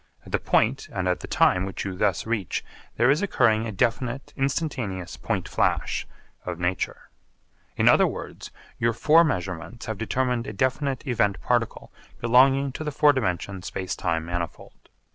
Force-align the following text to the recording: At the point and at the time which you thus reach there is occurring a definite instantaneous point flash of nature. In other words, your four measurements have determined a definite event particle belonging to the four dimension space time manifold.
At 0.25 0.31
the 0.31 0.39
point 0.39 0.89
and 0.91 1.07
at 1.07 1.19
the 1.19 1.27
time 1.27 1.63
which 1.63 1.85
you 1.85 1.95
thus 1.95 2.25
reach 2.25 2.65
there 2.97 3.11
is 3.11 3.21
occurring 3.21 3.67
a 3.67 3.71
definite 3.71 4.33
instantaneous 4.35 5.15
point 5.15 5.47
flash 5.47 6.07
of 6.43 6.57
nature. 6.57 7.11
In 7.77 7.87
other 7.87 8.07
words, 8.07 8.49
your 8.79 8.93
four 8.93 9.23
measurements 9.23 9.85
have 9.85 9.99
determined 9.99 10.47
a 10.47 10.53
definite 10.53 11.05
event 11.05 11.39
particle 11.39 11.91
belonging 12.19 12.71
to 12.71 12.83
the 12.83 12.89
four 12.91 13.13
dimension 13.13 13.61
space 13.61 13.95
time 13.95 14.25
manifold. 14.25 14.89